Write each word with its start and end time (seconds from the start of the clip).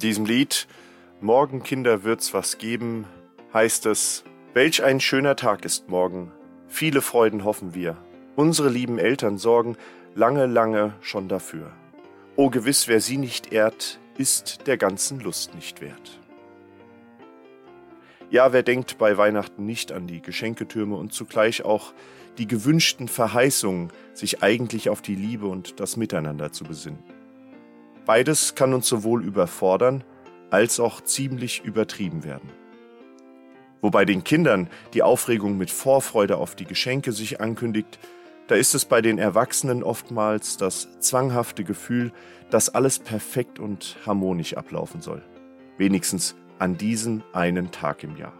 diesem 0.00 0.24
Lied 0.24 0.66
Morgen 1.20 1.62
Kinder 1.62 2.04
wird's 2.04 2.32
was 2.32 2.56
geben, 2.56 3.04
heißt 3.52 3.84
es, 3.86 4.24
welch 4.54 4.82
ein 4.82 4.98
schöner 5.00 5.36
Tag 5.36 5.66
ist 5.66 5.90
morgen, 5.90 6.32
viele 6.68 7.02
Freuden 7.02 7.44
hoffen 7.44 7.74
wir, 7.74 7.98
unsere 8.36 8.70
lieben 8.70 8.98
Eltern 8.98 9.36
sorgen 9.36 9.76
lange, 10.14 10.46
lange 10.46 10.94
schon 11.02 11.28
dafür. 11.28 11.70
O 12.36 12.48
gewiss, 12.48 12.88
wer 12.88 13.00
sie 13.00 13.18
nicht 13.18 13.52
ehrt, 13.52 14.00
ist 14.16 14.66
der 14.66 14.78
ganzen 14.78 15.20
Lust 15.20 15.54
nicht 15.54 15.82
wert. 15.82 16.18
Ja, 18.30 18.54
wer 18.54 18.62
denkt 18.62 18.96
bei 18.96 19.18
Weihnachten 19.18 19.66
nicht 19.66 19.92
an 19.92 20.06
die 20.06 20.22
Geschenketürme 20.22 20.96
und 20.96 21.12
zugleich 21.12 21.64
auch 21.64 21.92
die 22.38 22.46
gewünschten 22.46 23.08
Verheißungen, 23.08 23.92
sich 24.14 24.42
eigentlich 24.42 24.88
auf 24.88 25.02
die 25.02 25.16
Liebe 25.16 25.46
und 25.46 25.80
das 25.80 25.98
Miteinander 25.98 26.52
zu 26.52 26.64
besinnen. 26.64 27.19
Beides 28.10 28.56
kann 28.56 28.74
uns 28.74 28.88
sowohl 28.88 29.24
überfordern 29.24 30.02
als 30.50 30.80
auch 30.80 31.00
ziemlich 31.00 31.62
übertrieben 31.64 32.24
werden. 32.24 32.50
Wobei 33.82 34.04
den 34.04 34.24
Kindern 34.24 34.68
die 34.94 35.04
Aufregung 35.04 35.56
mit 35.56 35.70
Vorfreude 35.70 36.36
auf 36.38 36.56
die 36.56 36.64
Geschenke 36.64 37.12
sich 37.12 37.40
ankündigt, 37.40 38.00
da 38.48 38.56
ist 38.56 38.74
es 38.74 38.84
bei 38.84 39.00
den 39.00 39.18
Erwachsenen 39.18 39.84
oftmals 39.84 40.56
das 40.56 40.88
zwanghafte 40.98 41.62
Gefühl, 41.62 42.10
dass 42.50 42.68
alles 42.68 42.98
perfekt 42.98 43.60
und 43.60 43.96
harmonisch 44.04 44.56
ablaufen 44.56 45.00
soll. 45.00 45.22
Wenigstens 45.78 46.34
an 46.58 46.76
diesen 46.76 47.22
einen 47.32 47.70
Tag 47.70 48.02
im 48.02 48.16
Jahr. 48.16 48.34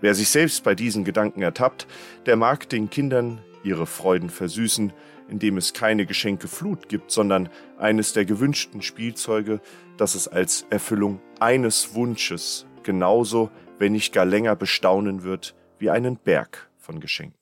Wer 0.00 0.14
sich 0.14 0.30
selbst 0.30 0.64
bei 0.64 0.74
diesen 0.74 1.04
Gedanken 1.04 1.42
ertappt, 1.42 1.86
der 2.24 2.36
mag 2.36 2.70
den 2.70 2.88
Kindern 2.88 3.42
ihre 3.66 3.86
Freuden 3.86 4.30
versüßen, 4.30 4.92
indem 5.28 5.56
es 5.56 5.72
keine 5.72 6.06
Geschenkeflut 6.06 6.88
gibt, 6.88 7.10
sondern 7.10 7.48
eines 7.78 8.12
der 8.12 8.24
gewünschten 8.24 8.82
Spielzeuge, 8.82 9.60
das 9.96 10.14
es 10.14 10.28
als 10.28 10.66
Erfüllung 10.70 11.20
eines 11.40 11.94
Wunsches 11.94 12.66
genauso, 12.82 13.50
wenn 13.78 13.92
nicht 13.92 14.12
gar 14.12 14.24
länger 14.24 14.56
bestaunen 14.56 15.24
wird, 15.24 15.54
wie 15.78 15.90
einen 15.90 16.16
Berg 16.16 16.70
von 16.78 17.00
Geschenken. 17.00 17.34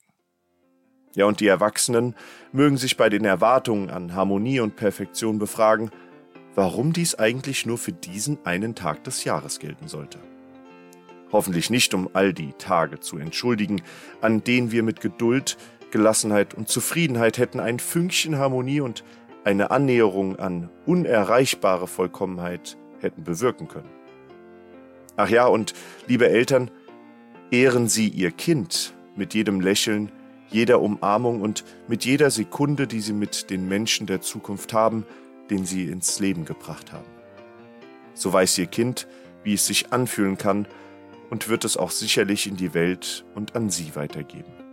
Ja, 1.13 1.25
und 1.25 1.39
die 1.39 1.47
Erwachsenen 1.47 2.15
mögen 2.51 2.75
sich 2.75 2.97
bei 2.97 3.09
den 3.09 3.23
Erwartungen 3.23 3.89
an 3.89 4.13
Harmonie 4.13 4.59
und 4.59 4.75
Perfektion 4.75 5.39
befragen, 5.39 5.91
warum 6.55 6.91
dies 6.91 7.15
eigentlich 7.15 7.65
nur 7.65 7.77
für 7.77 7.93
diesen 7.93 8.37
einen 8.45 8.75
Tag 8.75 9.03
des 9.05 9.23
Jahres 9.23 9.59
gelten 9.59 9.87
sollte. 9.87 10.19
Hoffentlich 11.31 11.69
nicht, 11.69 11.93
um 11.93 12.09
all 12.13 12.33
die 12.33 12.53
Tage 12.57 12.99
zu 12.99 13.17
entschuldigen, 13.17 13.81
an 14.21 14.43
denen 14.43 14.71
wir 14.71 14.83
mit 14.83 14.99
Geduld 14.99 15.57
Gelassenheit 15.91 16.53
und 16.53 16.67
Zufriedenheit 16.67 17.37
hätten 17.37 17.59
ein 17.59 17.79
Fünkchen 17.79 18.37
Harmonie 18.37 18.81
und 18.81 19.03
eine 19.43 19.71
Annäherung 19.71 20.37
an 20.37 20.69
unerreichbare 20.85 21.87
Vollkommenheit 21.87 22.77
hätten 22.99 23.23
bewirken 23.23 23.67
können. 23.67 23.89
Ach 25.17 25.29
ja, 25.29 25.45
und 25.45 25.73
liebe 26.07 26.27
Eltern, 26.27 26.71
ehren 27.51 27.87
Sie 27.87 28.09
Ihr 28.09 28.31
Kind 28.31 28.93
mit 29.15 29.33
jedem 29.33 29.61
Lächeln, 29.61 30.11
jeder 30.49 30.81
Umarmung 30.81 31.41
und 31.41 31.63
mit 31.87 32.05
jeder 32.05 32.31
Sekunde, 32.31 32.87
die 32.87 33.01
Sie 33.01 33.13
mit 33.13 33.49
den 33.49 33.67
Menschen 33.67 34.07
der 34.07 34.21
Zukunft 34.21 34.73
haben, 34.73 35.05
den 35.49 35.65
Sie 35.65 35.85
ins 35.85 36.19
Leben 36.19 36.45
gebracht 36.45 36.91
haben. 36.91 37.07
So 38.13 38.33
weiß 38.33 38.57
Ihr 38.57 38.67
Kind, 38.67 39.07
wie 39.43 39.53
es 39.53 39.67
sich 39.67 39.93
anfühlen 39.93 40.37
kann 40.37 40.67
und 41.29 41.49
wird 41.49 41.65
es 41.65 41.77
auch 41.77 41.91
sicherlich 41.91 42.47
in 42.47 42.57
die 42.57 42.73
Welt 42.73 43.25
und 43.35 43.55
an 43.55 43.69
Sie 43.69 43.95
weitergeben. 43.95 44.64